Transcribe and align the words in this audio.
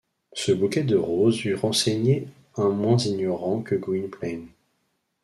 Ce 0.33 0.51
bouquet 0.51 0.81
de 0.83 0.95
roses 0.95 1.45
eût 1.45 1.53
renseigné 1.53 2.27
un 2.55 2.69
moins 2.69 2.97
ignorant 2.97 3.61
que 3.61 3.75
Gwynplaine. 3.75 4.47